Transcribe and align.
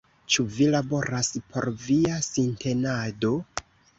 Ĉu 0.35 0.45
vi 0.53 0.67
laboras 0.75 1.29
por 1.51 1.69
via 1.83 2.17
sintenado? 2.31 3.35